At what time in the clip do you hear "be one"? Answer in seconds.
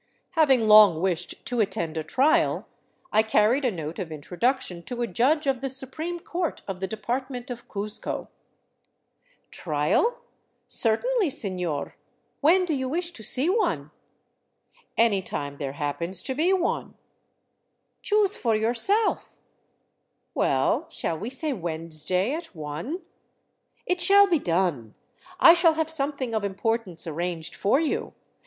16.33-16.95